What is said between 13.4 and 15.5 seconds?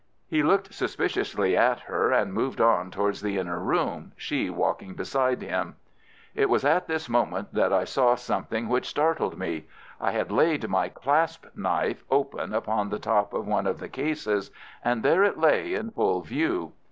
one of the cases, and there it